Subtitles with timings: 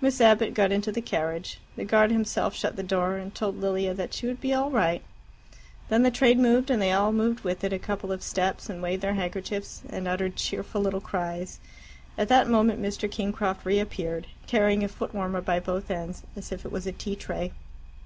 [0.00, 1.58] Miss Abbott got into the carriage.
[1.76, 5.02] The guard himself shut the door, and told Lilia that she would be all right.
[5.90, 8.80] Then the train moved, and they all moved with it a couple of steps, and
[8.82, 11.60] waved their handkerchiefs, and uttered cheerful little cries.
[12.16, 13.06] At that moment Mr.
[13.06, 17.52] Kingcroft reappeared, carrying a footwarmer by both ends, as if it was a tea tray.